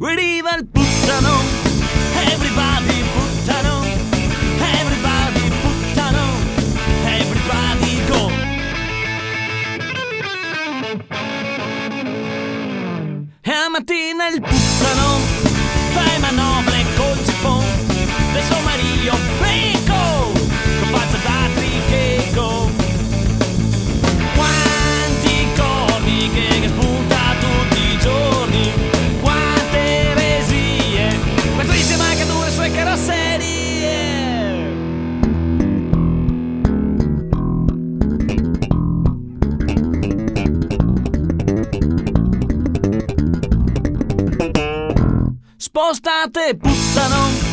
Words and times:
Arriva 0.00 0.54
il 0.54 0.64
puttano, 0.68 1.42
everybody 2.30 3.02
puttano, 3.14 3.82
everybody 4.60 5.50
puttano, 5.60 6.24
everybody 7.04 8.06
go. 8.06 8.30
E 13.42 13.50
a 13.50 13.68
mattina 13.68 14.28
il 14.28 14.40
puttano, 14.40 15.18
fai 15.90 16.20
manovre 16.20 16.84
col 16.96 17.24
gippon, 17.24 17.64
del 18.32 18.44
suo 18.44 18.60
Mario 18.60 19.87
Spostate 45.78 46.56
puttano, 46.56 47.47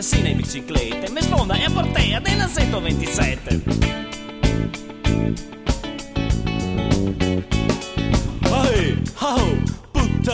assassina 0.00 0.28
in 0.28 0.36
biciclette 0.36 1.10
Me 1.10 1.20
sfonda 1.20 1.54
e 1.56 1.64
a 1.64 1.70
portea 1.70 2.20
della 2.20 2.48
127 2.48 4.09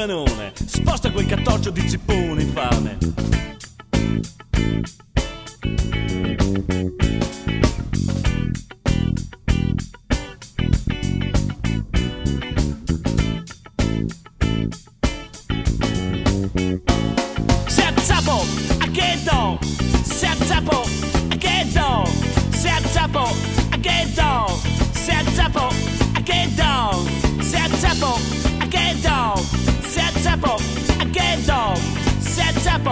puttanone 0.06 0.53
Sposta 0.65 1.11
quel 1.11 1.27
cattorcio 1.27 1.71
di 1.71 1.89
cippone 1.89 2.43
infame 2.43 2.99
a 23.69 23.77
ghetto. 23.78 24.59
Set 24.93 25.28
Zappo, 25.33 25.69
a 26.15 26.21
ghetto. 26.21 27.05
Set 27.41 27.75
Zappo, 27.77 28.19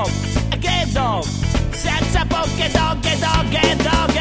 dog, 0.04 0.52
a 0.52 0.56
gay 0.56 0.84
dog. 0.92 1.24
Shut 1.74 2.16
up, 2.16 2.48
okay 2.48 2.68
dog, 2.72 3.02
gay 3.02 3.18
dog, 3.20 3.50
gay 3.50 3.74
dog. 3.82 4.13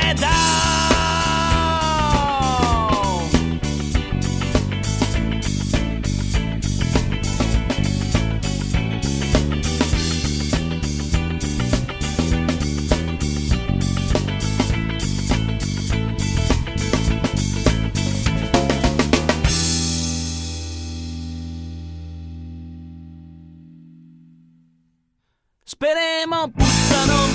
Esperemo, 25.85 26.49
puttano, 26.49 27.27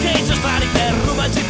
che 0.00 0.10
c'è 0.26 0.34
spari 0.34 0.66
per 0.72 0.92
ruba 1.04 1.30
ci 1.30 1.40